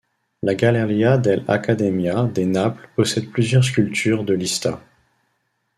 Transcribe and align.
La 0.41 0.55
Galleria 0.55 1.15
dell'Accademia 1.19 2.23
de 2.23 2.41
Naples 2.43 2.87
possède 2.95 3.29
plusieurs 3.29 3.63
sculptures 3.63 4.23
de 4.23 4.33
Lista. 4.33 4.81